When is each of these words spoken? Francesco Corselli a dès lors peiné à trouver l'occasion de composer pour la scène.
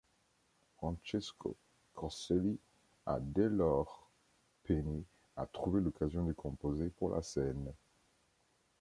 Francesco 0.79 1.57
Corselli 1.93 2.57
a 3.05 3.19
dès 3.19 3.47
lors 3.49 4.09
peiné 4.63 5.03
à 5.37 5.45
trouver 5.45 5.79
l'occasion 5.79 6.25
de 6.25 6.33
composer 6.33 6.89
pour 6.89 7.11
la 7.13 7.21
scène. 7.21 7.71